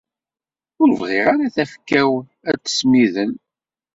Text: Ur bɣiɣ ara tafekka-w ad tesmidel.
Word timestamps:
Ur 0.81 0.89
bɣiɣ 0.99 1.25
ara 1.33 1.53
tafekka-w 1.55 2.11
ad 2.49 2.57
tesmidel. 2.59 3.31